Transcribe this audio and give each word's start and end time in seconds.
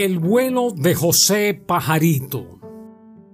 El 0.00 0.18
vuelo 0.18 0.70
de 0.70 0.94
José 0.94 1.52
Pajarito 1.52 2.58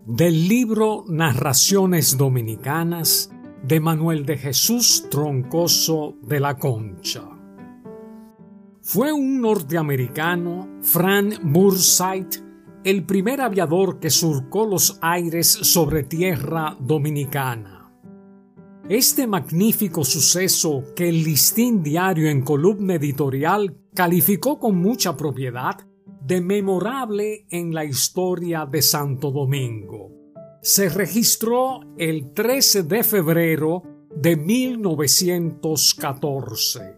del 0.05 0.49
libro 0.49 1.05
Narraciones 1.07 2.19
Dominicanas 2.19 3.31
de 3.63 3.79
Manuel 3.79 4.27
de 4.27 4.37
Jesús 4.37 5.07
Troncoso 5.09 6.17
de 6.23 6.41
la 6.41 6.59
Concha. 6.59 7.23
Fue 8.83 9.13
un 9.13 9.41
norteamericano, 9.41 10.81
Fran 10.83 11.35
Bursight, 11.41 12.35
el 12.83 13.05
primer 13.05 13.43
aviador 13.43 14.01
que 14.01 14.11
surcó 14.11 14.67
los 14.67 14.99
aires 15.03 15.47
sobre 15.47 16.03
tierra 16.03 16.77
dominicana. 16.81 17.93
Este 18.89 19.29
magnífico 19.29 20.05
suceso 20.05 20.83
que 20.97 21.11
el 21.11 21.23
listín 21.23 21.85
diario 21.85 22.29
en 22.29 22.43
columna 22.43 22.97
editorial 22.97 23.79
calificó 23.95 24.59
con 24.59 24.79
mucha 24.79 25.17
propiedad 25.17 25.87
de 26.27 26.41
memorable 26.41 27.47
en 27.51 27.73
la 27.73 27.85
historia 27.85 28.67
de 28.67 28.83
Santo 28.83 29.31
Domingo. 29.31 30.11
Se 30.61 30.89
registró 30.89 31.83
el 31.97 32.33
13 32.33 32.83
de 32.83 33.05
febrero 33.05 33.85
de 34.13 34.37
1914. 34.37 36.97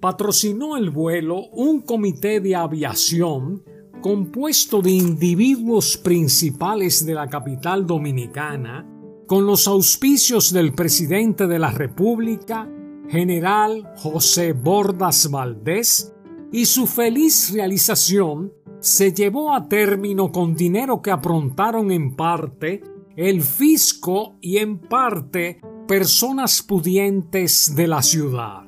Patrocinó 0.00 0.78
el 0.78 0.88
vuelo 0.88 1.48
un 1.48 1.82
comité 1.82 2.40
de 2.40 2.56
aviación 2.56 3.64
compuesto 4.00 4.80
de 4.80 4.92
individuos 4.92 5.98
principales 5.98 7.04
de 7.04 7.12
la 7.12 7.28
capital 7.28 7.86
dominicana, 7.86 8.88
con 9.26 9.44
los 9.46 9.68
auspicios 9.68 10.54
del 10.54 10.72
presidente 10.72 11.46
de 11.46 11.58
la 11.58 11.70
República, 11.70 12.66
general 13.08 13.92
José 13.96 14.54
Bordas 14.54 15.30
Valdés, 15.30 16.11
y 16.52 16.66
su 16.66 16.86
feliz 16.86 17.50
realización 17.52 18.52
se 18.80 19.12
llevó 19.12 19.54
a 19.54 19.68
término 19.68 20.30
con 20.30 20.54
dinero 20.54 21.00
que 21.00 21.10
aprontaron 21.10 21.90
en 21.90 22.14
parte 22.14 22.82
el 23.16 23.42
fisco 23.42 24.36
y 24.40 24.58
en 24.58 24.78
parte 24.78 25.60
personas 25.88 26.62
pudientes 26.62 27.74
de 27.74 27.86
la 27.86 28.02
ciudad. 28.02 28.64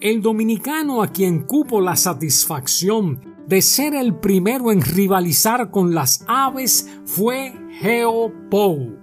El 0.00 0.22
dominicano 0.22 1.02
a 1.02 1.08
quien 1.08 1.44
cupo 1.44 1.80
la 1.80 1.96
satisfacción 1.96 3.20
de 3.48 3.62
ser 3.62 3.94
el 3.94 4.14
primero 4.14 4.70
en 4.70 4.82
rivalizar 4.82 5.70
con 5.70 5.94
las 5.94 6.24
aves 6.28 6.88
fue 7.04 7.52
Geo 7.80 8.32
Pou, 8.50 8.96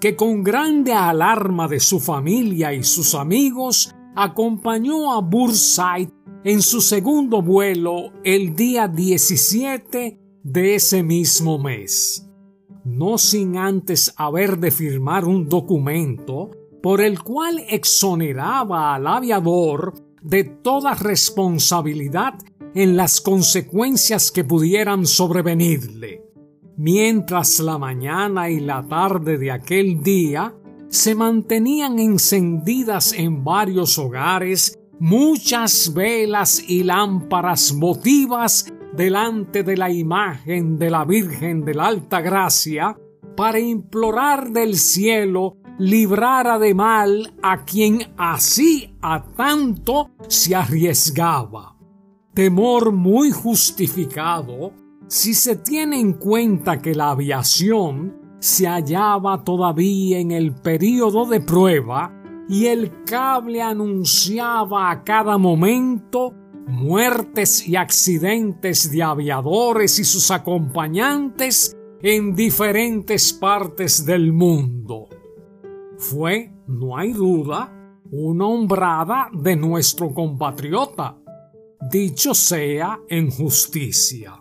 que 0.00 0.16
con 0.16 0.42
grande 0.42 0.92
alarma 0.92 1.68
de 1.68 1.80
su 1.80 2.00
familia 2.00 2.72
y 2.72 2.84
sus 2.84 3.14
amigos 3.14 3.94
acompañó 4.14 5.12
a 5.12 5.20
Burnside 5.20 6.12
en 6.44 6.62
su 6.62 6.80
segundo 6.80 7.42
vuelo 7.42 8.12
el 8.24 8.56
día 8.56 8.88
17 8.88 10.18
de 10.42 10.74
ese 10.74 11.02
mismo 11.02 11.58
mes, 11.58 12.26
no 12.84 13.18
sin 13.18 13.58
antes 13.58 14.14
haber 14.16 14.58
de 14.58 14.70
firmar 14.70 15.26
un 15.26 15.48
documento 15.48 16.50
por 16.82 17.02
el 17.02 17.22
cual 17.22 17.62
exoneraba 17.68 18.94
al 18.94 19.06
aviador 19.06 19.92
de 20.22 20.44
toda 20.44 20.94
responsabilidad 20.94 22.34
en 22.74 22.96
las 22.96 23.20
consecuencias 23.20 24.30
que 24.30 24.44
pudieran 24.44 25.06
sobrevenirle, 25.06 26.24
mientras 26.78 27.60
la 27.60 27.76
mañana 27.76 28.48
y 28.48 28.60
la 28.60 28.86
tarde 28.88 29.36
de 29.36 29.50
aquel 29.50 30.02
día 30.02 30.54
se 30.88 31.14
mantenían 31.14 31.98
encendidas 31.98 33.12
en 33.12 33.44
varios 33.44 33.98
hogares 33.98 34.79
muchas 35.00 35.92
velas 35.94 36.62
y 36.68 36.84
lámparas 36.84 37.72
motivas 37.72 38.72
delante 38.94 39.62
de 39.62 39.76
la 39.76 39.90
imagen 39.90 40.78
de 40.78 40.90
la 40.90 41.04
Virgen 41.04 41.64
de 41.64 41.74
la 41.74 41.86
Alta 41.86 42.20
Gracia 42.20 42.96
para 43.34 43.58
implorar 43.58 44.50
del 44.50 44.76
cielo 44.76 45.56
librara 45.78 46.58
de 46.58 46.74
mal 46.74 47.32
a 47.42 47.64
quien 47.64 48.12
así 48.18 48.94
a 49.00 49.24
tanto 49.32 50.10
se 50.28 50.54
arriesgaba. 50.54 51.76
Temor 52.34 52.92
muy 52.92 53.30
justificado 53.30 54.72
si 55.08 55.32
se 55.32 55.56
tiene 55.56 55.98
en 55.98 56.12
cuenta 56.12 56.82
que 56.82 56.94
la 56.94 57.10
aviación 57.10 58.36
se 58.38 58.66
hallaba 58.68 59.44
todavía 59.44 60.18
en 60.18 60.30
el 60.30 60.54
período 60.54 61.24
de 61.24 61.40
prueba 61.40 62.19
y 62.50 62.66
el 62.66 63.04
cable 63.04 63.62
anunciaba 63.62 64.90
a 64.90 65.04
cada 65.04 65.38
momento 65.38 66.34
muertes 66.66 67.68
y 67.68 67.76
accidentes 67.76 68.90
de 68.90 69.04
aviadores 69.04 70.00
y 70.00 70.04
sus 70.04 70.32
acompañantes 70.32 71.76
en 72.02 72.34
diferentes 72.34 73.32
partes 73.32 74.04
del 74.04 74.32
mundo. 74.32 75.08
Fue, 75.96 76.52
no 76.66 76.96
hay 76.96 77.12
duda, 77.12 77.72
una 78.10 78.46
hombrada 78.46 79.30
de 79.32 79.54
nuestro 79.54 80.12
compatriota, 80.12 81.16
dicho 81.88 82.34
sea 82.34 82.98
en 83.08 83.30
justicia. 83.30 84.39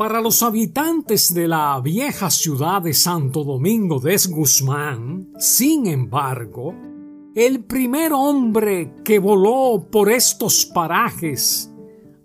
Para 0.00 0.22
los 0.22 0.42
habitantes 0.42 1.34
de 1.34 1.46
la 1.46 1.78
vieja 1.82 2.30
ciudad 2.30 2.80
de 2.80 2.94
Santo 2.94 3.44
Domingo 3.44 4.00
de 4.00 4.16
Guzmán, 4.30 5.28
sin 5.36 5.86
embargo, 5.86 6.74
el 7.34 7.64
primer 7.64 8.14
hombre 8.14 8.94
que 9.04 9.18
voló 9.18 9.88
por 9.92 10.10
estos 10.10 10.64
parajes, 10.64 11.70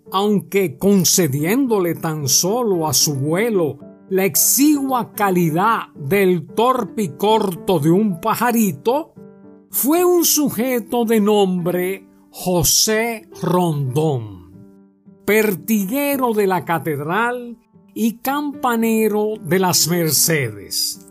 aunque 0.10 0.78
concediéndole 0.78 1.96
tan 1.96 2.30
solo 2.30 2.88
a 2.88 2.94
su 2.94 3.16
vuelo 3.16 3.78
la 4.08 4.24
exigua 4.24 5.12
calidad 5.12 5.90
del 5.96 6.48
torpe 6.48 7.18
corto 7.18 7.80
de 7.80 7.92
un 7.92 8.22
pajarito, 8.22 9.14
fue 9.70 10.06
un 10.06 10.24
sujeto 10.24 11.04
de 11.04 11.20
nombre 11.20 12.08
José 12.30 13.28
Rondón, 13.42 14.54
pertiguero 15.26 16.32
de 16.32 16.48
la 16.48 16.64
catedral 16.64 17.58
y 17.98 18.18
campanero 18.18 19.36
de 19.42 19.58
las 19.58 19.88
Mercedes, 19.88 21.08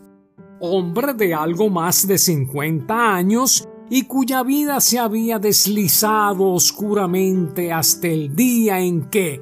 hombre 0.59 1.15
de 1.15 1.33
algo 1.33 1.67
más 1.67 2.07
de 2.07 2.19
50 2.19 3.15
años 3.15 3.67
y 3.89 4.03
cuya 4.03 4.43
vida 4.43 4.79
se 4.79 4.99
había 4.99 5.39
deslizado 5.39 6.51
oscuramente 6.51 7.73
hasta 7.73 8.07
el 8.07 8.35
día 8.35 8.79
en 8.79 9.09
que, 9.09 9.41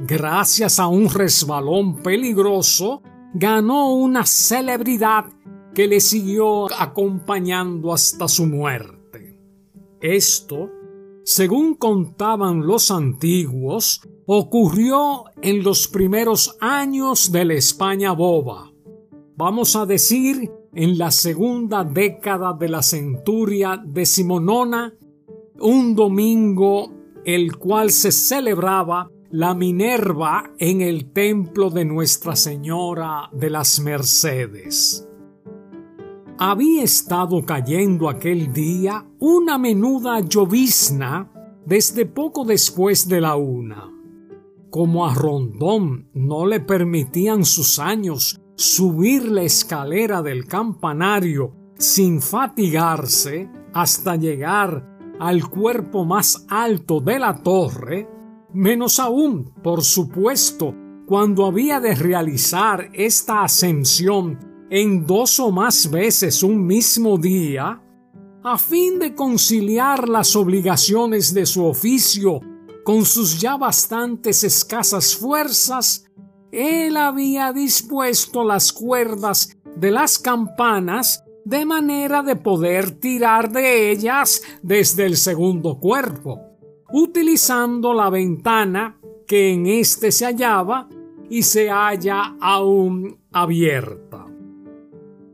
gracias 0.00 0.78
a 0.78 0.86
un 0.86 1.08
resbalón 1.08 2.02
peligroso, 2.02 3.02
ganó 3.32 3.94
una 3.94 4.26
celebridad 4.26 5.24
que 5.74 5.88
le 5.88 5.98
siguió 5.98 6.70
acompañando 6.78 7.94
hasta 7.94 8.28
su 8.28 8.46
muerte. 8.46 9.40
Esto, 10.02 10.68
según 11.24 11.74
contaban 11.74 12.66
los 12.66 12.90
antiguos, 12.90 14.02
ocurrió 14.26 15.24
en 15.40 15.62
los 15.62 15.88
primeros 15.88 16.56
años 16.60 17.32
de 17.32 17.44
la 17.44 17.54
España 17.54 18.12
boba. 18.12 18.70
Vamos 19.36 19.74
a 19.74 19.86
decir 19.86 20.50
en 20.74 20.98
la 20.98 21.10
segunda 21.10 21.84
década 21.84 22.52
de 22.52 22.68
la 22.68 22.82
centuria 22.82 23.82
decimonona, 23.84 24.94
un 25.58 25.94
domingo 25.94 26.92
el 27.24 27.56
cual 27.56 27.90
se 27.90 28.12
celebraba 28.12 29.10
la 29.30 29.54
Minerva 29.54 30.50
en 30.58 30.80
el 30.80 31.12
templo 31.12 31.70
de 31.70 31.84
Nuestra 31.84 32.36
Señora 32.36 33.30
de 33.32 33.50
las 33.50 33.80
Mercedes. 33.80 35.08
Había 36.38 36.82
estado 36.82 37.44
cayendo 37.44 38.08
aquel 38.08 38.52
día 38.52 39.06
una 39.20 39.58
menuda 39.58 40.20
llovizna 40.20 41.30
desde 41.64 42.06
poco 42.06 42.44
después 42.44 43.08
de 43.08 43.20
la 43.20 43.36
una 43.36 43.92
como 44.72 45.06
a 45.06 45.12
Rondón 45.12 46.08
no 46.14 46.46
le 46.46 46.58
permitían 46.58 47.44
sus 47.44 47.78
años 47.78 48.40
subir 48.56 49.30
la 49.30 49.42
escalera 49.42 50.22
del 50.22 50.46
campanario 50.46 51.54
sin 51.76 52.22
fatigarse 52.22 53.50
hasta 53.74 54.16
llegar 54.16 54.96
al 55.20 55.50
cuerpo 55.50 56.06
más 56.06 56.46
alto 56.48 57.00
de 57.00 57.18
la 57.18 57.42
torre, 57.42 58.08
menos 58.54 58.98
aún, 58.98 59.52
por 59.62 59.82
supuesto, 59.82 60.74
cuando 61.06 61.44
había 61.44 61.78
de 61.78 61.94
realizar 61.94 62.88
esta 62.94 63.42
ascensión 63.42 64.38
en 64.70 65.06
dos 65.06 65.38
o 65.38 65.52
más 65.52 65.90
veces 65.90 66.42
un 66.42 66.66
mismo 66.66 67.18
día, 67.18 67.78
a 68.42 68.56
fin 68.56 68.98
de 68.98 69.14
conciliar 69.14 70.08
las 70.08 70.34
obligaciones 70.34 71.34
de 71.34 71.44
su 71.44 71.62
oficio 71.66 72.40
con 72.84 73.04
sus 73.04 73.40
ya 73.40 73.56
bastantes 73.56 74.44
escasas 74.44 75.16
fuerzas, 75.16 76.06
él 76.50 76.96
había 76.96 77.52
dispuesto 77.52 78.44
las 78.44 78.72
cuerdas 78.72 79.56
de 79.76 79.90
las 79.90 80.18
campanas 80.18 81.24
de 81.44 81.64
manera 81.64 82.22
de 82.22 82.36
poder 82.36 82.92
tirar 82.92 83.50
de 83.50 83.90
ellas 83.90 84.42
desde 84.62 85.06
el 85.06 85.16
segundo 85.16 85.78
cuerpo, 85.78 86.40
utilizando 86.92 87.94
la 87.94 88.10
ventana 88.10 89.00
que 89.26 89.52
en 89.52 89.66
éste 89.66 90.12
se 90.12 90.26
hallaba 90.26 90.88
y 91.30 91.42
se 91.42 91.70
halla 91.70 92.36
aún 92.40 93.18
abierta. 93.32 94.26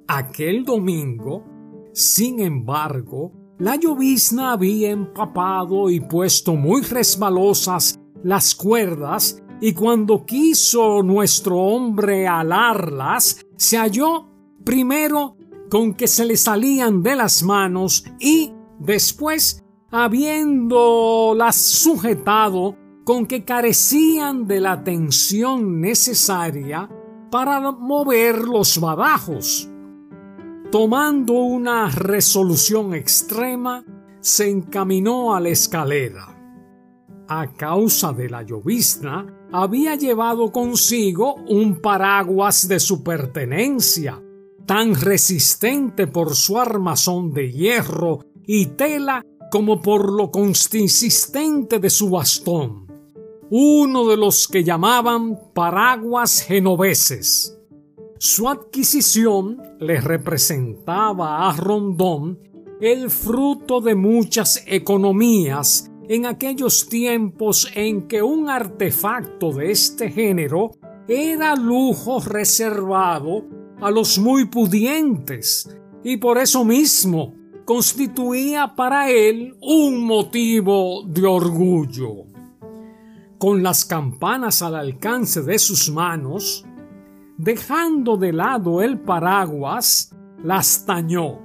Aquel 0.07 0.65
domingo, 0.65 1.45
sin 1.93 2.41
embargo, 2.41 3.33
la 3.59 3.77
llovizna 3.77 4.53
había 4.53 4.91
empapado 4.91 5.91
y 5.91 6.01
puesto 6.01 6.55
muy 6.55 6.83
resbalosas 6.83 7.99
las 8.23 8.55
cuerdas 8.55 9.43
y 9.61 9.73
cuando 9.73 10.25
quiso 10.25 11.03
nuestro 11.03 11.57
hombre 11.57 12.29
alarlas, 12.29 13.45
se 13.57 13.77
halló 13.77 14.29
primero 14.65 15.37
con 15.69 15.95
que 15.95 16.07
se 16.07 16.25
le 16.25 16.37
salían 16.37 17.03
de 17.03 17.17
las 17.17 17.43
manos 17.43 18.05
y 18.21 18.53
después, 18.79 19.65
habiéndolas 19.91 21.57
sujetado, 21.57 22.77
con 23.05 23.27
que 23.27 23.45
carecían 23.45 24.47
de 24.47 24.61
la 24.61 24.85
tensión 24.85 25.81
necesaria 25.81 26.89
para 27.31 27.73
mover 27.73 28.43
los 28.43 28.79
badajos. 28.79 29.69
Tomando 30.71 31.33
una 31.33 31.89
resolución 31.89 32.93
extrema, 32.93 33.87
se 34.21 34.51
encaminó 34.51 35.35
a 35.35 35.41
la 35.41 35.49
escalera. 35.49 36.27
A 37.27 37.55
causa 37.55 38.13
de 38.13 38.29
la 38.29 38.43
llovizna, 38.43 39.47
había 39.51 39.95
llevado 39.95 40.53
consigo 40.53 41.37
un 41.49 41.81
paraguas 41.81 42.69
de 42.69 42.81
su 42.81 43.03
pertenencia, 43.03 44.23
tan 44.67 44.95
resistente 44.95 46.07
por 46.07 46.37
su 46.37 46.59
armazón 46.59 47.33
de 47.33 47.51
hierro 47.51 48.27
y 48.47 48.67
tela 48.67 49.25
como 49.51 49.81
por 49.81 50.13
lo 50.13 50.31
consistente 50.31 51.79
de 51.79 51.89
su 51.89 52.11
bastón, 52.11 52.87
uno 53.49 54.07
de 54.07 54.19
los 54.19 54.47
que 54.47 54.65
llamaban 54.65 55.39
paraguas 55.55 56.43
genoveses. 56.43 57.58
Su 58.21 58.49
adquisición 58.49 59.63
le 59.79 60.01
representaba 60.01 61.49
a 61.49 61.57
Rondón 61.57 62.41
el 62.81 63.11
fruto 63.11 63.81
de 63.81 63.95
muchas 63.95 64.65
economías 64.67 65.89
en 66.09 66.27
aquellos 66.27 66.89
tiempos 66.89 67.71
en 67.77 68.09
que 68.09 68.21
un 68.21 68.51
artefacto 68.51 69.53
de 69.53 69.71
este 69.71 70.11
género 70.11 70.73
era 71.07 71.55
lujo 71.55 72.19
reservado 72.19 73.45
a 73.81 73.91
los 73.93 74.19
muy 74.19 74.47
pudientes 74.47 75.69
y 76.03 76.17
por 76.17 76.39
eso 76.39 76.65
mismo 76.65 77.35
constituía 77.65 78.75
para 78.75 79.11
él 79.11 79.57
un 79.61 80.05
motivo 80.05 81.05
de 81.07 81.25
orgullo. 81.25 82.25
Con 83.39 83.63
las 83.63 83.85
campanas 83.85 84.63
al 84.63 84.75
alcance 84.75 85.43
de 85.43 85.61
sus 85.61 85.89
manos, 85.91 86.65
dejando 87.39 88.17
de 88.17 88.33
lado 88.33 88.83
el 88.83 89.01
paraguas, 89.01 90.15
las 90.43 90.85
tañó. 90.85 91.41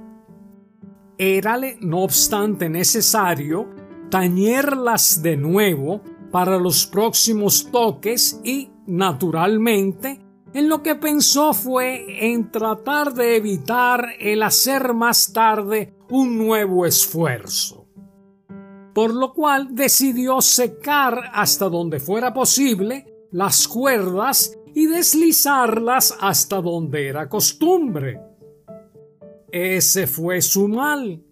Érale, 1.16 1.78
no 1.80 2.00
obstante, 2.00 2.68
necesario 2.68 3.68
tañerlas 4.10 5.22
de 5.22 5.36
nuevo 5.36 6.00
para 6.30 6.58
los 6.58 6.86
próximos 6.86 7.70
toques 7.70 8.40
y, 8.44 8.70
naturalmente, 8.86 10.20
en 10.52 10.68
lo 10.68 10.82
que 10.82 10.94
pensó 10.94 11.52
fue 11.52 12.26
en 12.26 12.50
tratar 12.50 13.14
de 13.14 13.36
evitar 13.36 14.10
el 14.20 14.42
hacer 14.42 14.94
más 14.94 15.32
tarde 15.32 15.94
un 16.10 16.38
nuevo 16.38 16.86
esfuerzo. 16.86 17.88
Por 18.94 19.12
lo 19.12 19.32
cual 19.32 19.74
decidió 19.74 20.40
secar 20.40 21.30
hasta 21.32 21.68
donde 21.68 21.98
fuera 21.98 22.32
posible 22.32 23.04
las 23.32 23.66
cuerdas 23.66 24.56
y 24.74 24.86
deslizarlas 24.86 26.16
hasta 26.20 26.60
donde 26.60 27.08
era 27.08 27.28
costumbre. 27.28 28.20
Ese 29.50 30.06
fue 30.06 30.42
su 30.42 30.66
mal. 30.66 31.22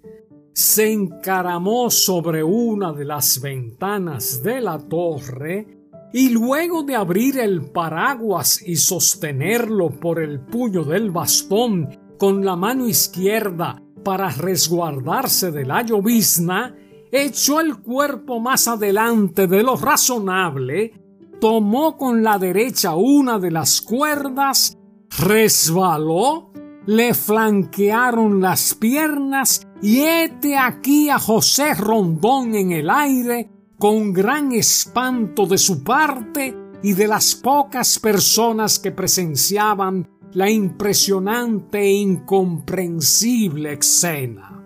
Se 0.54 0.92
encaramó 0.92 1.90
sobre 1.90 2.44
una 2.44 2.92
de 2.92 3.04
las 3.04 3.40
ventanas 3.40 4.42
de 4.42 4.60
la 4.60 4.78
torre 4.78 5.66
y 6.12 6.28
luego 6.28 6.82
de 6.82 6.94
abrir 6.94 7.38
el 7.38 7.62
paraguas 7.72 8.62
y 8.64 8.76
sostenerlo 8.76 9.90
por 9.90 10.22
el 10.22 10.40
puño 10.40 10.84
del 10.84 11.10
bastón 11.10 11.88
con 12.18 12.44
la 12.44 12.54
mano 12.54 12.86
izquierda 12.86 13.82
para 14.04 14.28
resguardarse 14.28 15.50
de 15.50 15.64
la 15.64 15.82
llovizna, 15.82 16.76
echó 17.10 17.60
el 17.60 17.78
cuerpo 17.78 18.40
más 18.40 18.68
adelante 18.68 19.46
de 19.46 19.62
lo 19.62 19.76
razonable 19.76 21.01
tomó 21.42 21.96
con 21.96 22.22
la 22.22 22.38
derecha 22.38 22.94
una 22.94 23.40
de 23.40 23.50
las 23.50 23.80
cuerdas, 23.80 24.78
resbaló, 25.18 26.52
le 26.86 27.14
flanquearon 27.14 28.40
las 28.40 28.76
piernas 28.76 29.66
y 29.82 30.02
hete 30.02 30.56
aquí 30.56 31.10
a 31.10 31.18
José 31.18 31.74
Rondón 31.74 32.54
en 32.54 32.70
el 32.70 32.88
aire 32.88 33.50
con 33.76 34.12
gran 34.12 34.52
espanto 34.52 35.44
de 35.46 35.58
su 35.58 35.82
parte 35.82 36.56
y 36.80 36.92
de 36.92 37.08
las 37.08 37.34
pocas 37.34 37.98
personas 37.98 38.78
que 38.78 38.92
presenciaban 38.92 40.08
la 40.34 40.48
impresionante 40.48 41.80
e 41.80 41.90
incomprensible 41.90 43.72
escena. 43.72 44.64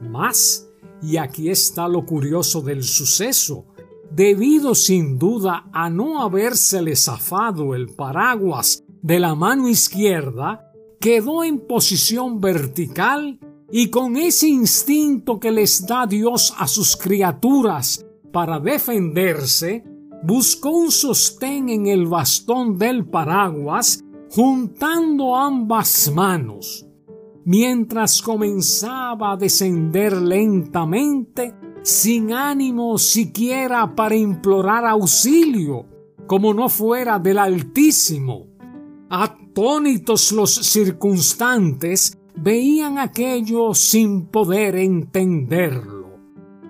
Mas, 0.00 0.68
y 1.02 1.16
aquí 1.16 1.50
está 1.50 1.88
lo 1.88 2.06
curioso 2.06 2.60
del 2.60 2.84
suceso, 2.84 3.73
debido 4.14 4.74
sin 4.74 5.18
duda 5.18 5.68
a 5.72 5.90
no 5.90 6.22
habérsele 6.22 6.94
zafado 6.94 7.74
el 7.74 7.88
paraguas 7.88 8.84
de 9.02 9.18
la 9.18 9.34
mano 9.34 9.68
izquierda, 9.68 10.70
quedó 11.00 11.42
en 11.42 11.58
posición 11.66 12.40
vertical 12.40 13.40
y 13.70 13.90
con 13.90 14.16
ese 14.16 14.48
instinto 14.48 15.40
que 15.40 15.50
les 15.50 15.84
da 15.86 16.06
Dios 16.06 16.54
a 16.56 16.68
sus 16.68 16.96
criaturas 16.96 18.06
para 18.32 18.60
defenderse, 18.60 19.84
buscó 20.22 20.70
un 20.70 20.92
sostén 20.92 21.68
en 21.68 21.86
el 21.86 22.06
bastón 22.06 22.78
del 22.78 23.06
paraguas 23.06 24.02
juntando 24.30 25.36
ambas 25.36 26.10
manos. 26.14 26.86
Mientras 27.44 28.22
comenzaba 28.22 29.32
a 29.32 29.36
descender 29.36 30.16
lentamente, 30.16 31.54
sin 31.84 32.32
ánimo 32.32 32.96
siquiera 32.96 33.94
para 33.94 34.16
implorar 34.16 34.86
auxilio, 34.86 35.84
como 36.26 36.54
no 36.54 36.70
fuera 36.70 37.18
del 37.18 37.38
Altísimo. 37.38 38.46
Atónitos 39.10 40.32
los 40.32 40.54
circunstantes 40.54 42.16
veían 42.34 42.98
aquello 42.98 43.74
sin 43.74 44.28
poder 44.28 44.76
entenderlo. 44.76 46.14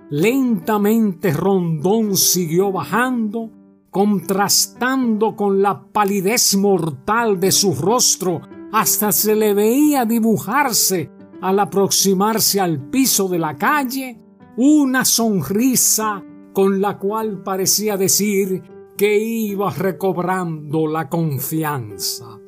Lentamente 0.09 1.31
Rondón 1.31 2.17
siguió 2.17 2.73
bajando, 2.73 3.49
contrastando 3.89 5.33
con 5.37 5.61
la 5.61 5.81
palidez 5.81 6.57
mortal 6.57 7.39
de 7.39 7.53
su 7.53 7.73
rostro, 7.73 8.41
hasta 8.73 9.13
se 9.13 9.33
le 9.33 9.53
veía 9.53 10.03
dibujarse 10.03 11.09
al 11.41 11.57
aproximarse 11.57 12.59
al 12.59 12.89
piso 12.89 13.29
de 13.29 13.39
la 13.39 13.55
calle 13.55 14.24
una 14.57 15.05
sonrisa 15.05 16.23
con 16.53 16.79
la 16.79 16.97
cual 16.97 17.43
parecía 17.43 17.97
decir 17.97 18.61
que 18.97 19.17
iba 19.17 19.71
recobrando 19.71 20.87
la 20.87 21.09
confianza. 21.09 22.39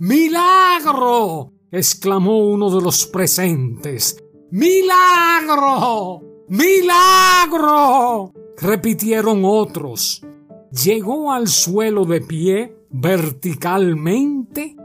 ¡Milagro! 0.00 1.52
exclamó 1.70 2.38
uno 2.48 2.74
de 2.74 2.82
los 2.82 3.06
presentes. 3.06 4.22
¡Milagro! 4.50 6.20
¡Milagro! 6.48 8.32
repitieron 8.58 9.42
otros. 9.44 10.22
Llegó 10.70 11.32
al 11.32 11.48
suelo 11.48 12.04
de 12.04 12.20
pie 12.20 12.76
verticalmente. 12.90 14.76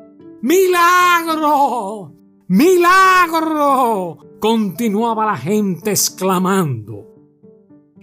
¡Milagro! 0.42 2.14
¡Milagro! 2.48 4.27
Continuaba 4.40 5.26
la 5.26 5.38
gente 5.38 5.92
exclamando. 5.92 7.06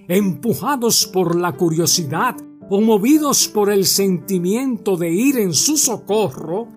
Empujados 0.09 1.07
por 1.07 1.37
la 1.37 1.53
curiosidad 1.53 2.37
o 2.69 2.81
movidos 2.81 3.49
por 3.49 3.71
el 3.71 3.85
sentimiento 3.85 4.97
de 4.97 5.11
ir 5.11 5.39
en 5.39 5.53
su 5.53 5.77
socorro, 5.77 6.69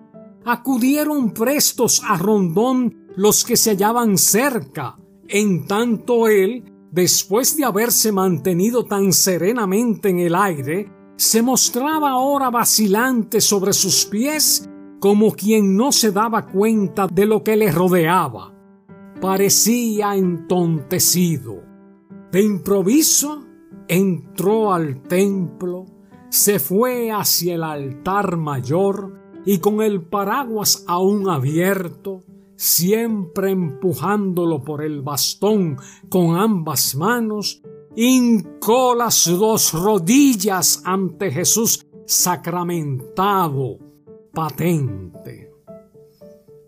acudieron 0.44 1.32
prestos 1.32 2.02
a 2.06 2.16
Rondón 2.16 3.08
los 3.16 3.44
que 3.44 3.56
se 3.56 3.70
hallaban 3.70 4.16
cerca, 4.16 4.96
en 5.26 5.66
tanto 5.66 6.28
él, 6.28 6.64
después 6.92 7.56
de 7.56 7.64
haberse 7.64 8.12
mantenido 8.12 8.84
tan 8.84 9.12
serenamente 9.12 10.10
en 10.10 10.20
el 10.20 10.34
aire, 10.34 10.90
se 11.16 11.42
mostraba 11.42 12.10
ahora 12.10 12.48
vacilante 12.48 13.40
sobre 13.40 13.72
sus 13.72 14.06
pies 14.06 14.70
como 15.00 15.32
quien 15.32 15.76
no 15.76 15.90
se 15.90 16.12
daba 16.12 16.46
cuenta 16.46 17.08
de 17.08 17.26
lo 17.26 17.42
que 17.42 17.56
le 17.56 17.72
rodeaba 17.72 18.57
parecía 19.20 20.14
entontecido. 20.14 21.62
De 22.30 22.42
improviso 22.42 23.44
entró 23.88 24.72
al 24.72 25.02
templo, 25.02 25.86
se 26.28 26.58
fue 26.58 27.10
hacia 27.10 27.54
el 27.54 27.64
altar 27.64 28.36
mayor 28.36 29.18
y 29.46 29.58
con 29.58 29.80
el 29.80 30.02
paraguas 30.02 30.84
aún 30.86 31.28
abierto, 31.28 32.22
siempre 32.54 33.50
empujándolo 33.50 34.62
por 34.62 34.82
el 34.82 35.00
bastón 35.00 35.78
con 36.10 36.36
ambas 36.36 36.94
manos, 36.96 37.62
hincó 37.96 38.94
las 38.94 39.26
dos 39.26 39.72
rodillas 39.72 40.82
ante 40.84 41.30
Jesús 41.30 41.86
sacramentado, 42.06 43.78
patente. 44.32 45.50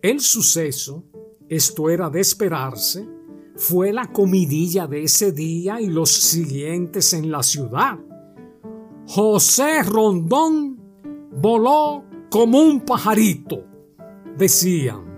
El 0.03 0.21
suceso, 0.21 1.05
esto 1.51 1.91
era 1.91 2.09
de 2.09 2.21
esperarse, 2.21 3.09
fue 3.57 3.93
la 3.93 4.07
comidilla 4.13 4.87
de 4.87 5.03
ese 5.03 5.33
día 5.33 5.81
y 5.81 5.89
los 5.89 6.11
siguientes 6.11 7.13
en 7.13 7.31
la 7.31 7.43
ciudad. 7.43 7.99
José 9.07 9.83
Rondón 9.83 10.81
voló 11.33 12.05
como 12.31 12.61
un 12.61 12.83
pajarito, 12.83 13.65
decían. 14.39 15.11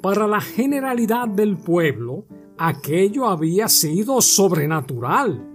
Para 0.00 0.26
la 0.26 0.40
generalidad 0.40 1.28
del 1.28 1.58
pueblo, 1.58 2.24
aquello 2.56 3.26
había 3.26 3.68
sido 3.68 4.22
sobrenatural. 4.22 5.48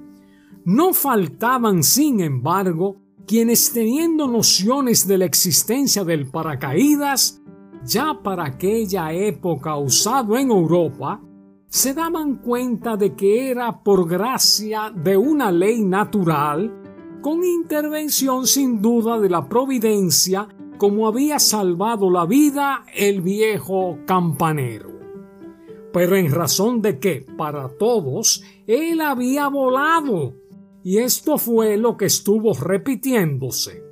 No 0.63 0.93
faltaban, 0.93 1.81
sin 1.81 2.19
embargo, 2.19 2.97
quienes 3.25 3.73
teniendo 3.73 4.27
nociones 4.27 5.07
de 5.07 5.17
la 5.17 5.25
existencia 5.25 6.03
del 6.03 6.29
paracaídas, 6.29 7.41
ya 7.87 8.19
para 8.21 8.45
aquella 8.45 9.13
época 9.13 9.77
usado 9.77 10.37
en 10.37 10.51
Europa, 10.51 11.21
se 11.69 11.93
daban 11.93 12.35
cuenta 12.35 12.97
de 12.97 13.15
que 13.15 13.49
era 13.49 13.81
por 13.81 14.07
gracia 14.07 14.91
de 14.93 15.15
una 15.15 15.51
ley 15.51 15.83
natural, 15.83 16.81
con 17.21 17.43
intervención 17.43 18.45
sin 18.45 18.81
duda 18.81 19.19
de 19.19 19.29
la 19.29 19.47
providencia 19.47 20.47
como 20.77 21.07
había 21.07 21.39
salvado 21.39 22.11
la 22.11 22.25
vida 22.25 22.83
el 22.93 23.21
viejo 23.21 23.99
campanero. 24.05 24.91
Pero 25.91 26.15
en 26.15 26.31
razón 26.31 26.81
de 26.81 26.99
que, 26.99 27.25
para 27.37 27.69
todos, 27.69 28.43
él 28.67 29.01
había 29.01 29.47
volado, 29.47 30.33
y 30.83 30.99
esto 30.99 31.37
fue 31.37 31.77
lo 31.77 31.97
que 31.97 32.05
estuvo 32.05 32.53
repitiéndose. 32.53 33.83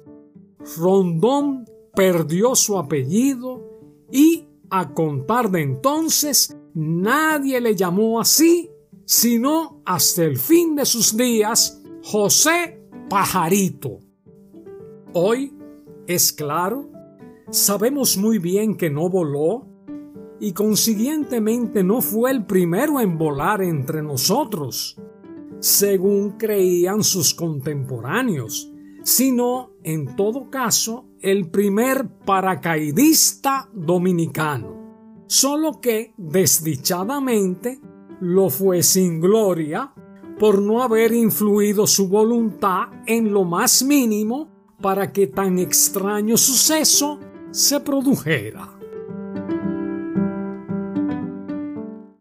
Rondón 0.77 1.65
perdió 1.95 2.53
su 2.55 2.77
apellido 2.77 3.74
y, 4.11 4.47
a 4.69 4.93
contar 4.93 5.51
de 5.51 5.61
entonces, 5.61 6.57
nadie 6.73 7.61
le 7.61 7.75
llamó 7.75 8.19
así, 8.19 8.69
sino 9.05 9.81
hasta 9.85 10.23
el 10.23 10.37
fin 10.37 10.75
de 10.75 10.85
sus 10.85 11.15
días, 11.15 11.81
José 12.03 12.81
Pajarito. 13.09 13.99
Hoy 15.13 15.53
es 16.07 16.33
claro, 16.33 16.89
sabemos 17.49 18.17
muy 18.17 18.39
bien 18.39 18.75
que 18.75 18.89
no 18.89 19.09
voló 19.09 19.67
y 20.39 20.51
consiguientemente 20.53 21.83
no 21.83 22.01
fue 22.01 22.31
el 22.31 22.45
primero 22.45 22.99
en 22.99 23.17
volar 23.17 23.61
entre 23.61 24.01
nosotros, 24.01 24.97
según 25.59 26.31
creían 26.31 27.03
sus 27.03 27.33
contemporáneos, 27.33 28.71
sino, 29.05 29.69
en 29.83 30.15
todo 30.15 30.49
caso, 30.49 31.05
el 31.21 31.51
primer 31.51 32.09
paracaidista 32.25 33.69
dominicano, 33.71 35.23
solo 35.27 35.79
que, 35.79 36.15
desdichadamente, 36.17 37.79
lo 38.19 38.49
fue 38.49 38.81
sin 38.81 39.21
gloria 39.21 39.93
por 40.39 40.59
no 40.59 40.81
haber 40.81 41.13
influido 41.13 41.85
su 41.85 42.09
voluntad 42.09 42.87
en 43.05 43.31
lo 43.31 43.43
más 43.43 43.83
mínimo 43.83 44.49
para 44.81 45.13
que 45.13 45.27
tan 45.27 45.59
extraño 45.59 46.35
suceso 46.35 47.19
se 47.51 47.79
produjera. 47.81 48.74